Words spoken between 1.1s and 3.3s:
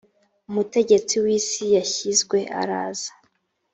w isi yashyizwe araza